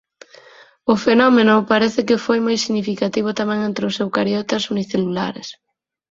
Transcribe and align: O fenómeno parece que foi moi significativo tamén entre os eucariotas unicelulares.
O 0.93 0.95
fenómeno 1.05 1.55
parece 1.71 2.01
que 2.07 2.21
foi 2.25 2.39
moi 2.45 2.57
significativo 2.65 3.29
tamén 3.39 3.59
entre 3.69 3.83
os 3.89 3.99
eucariotas 4.03 4.63
unicelulares. 4.73 5.47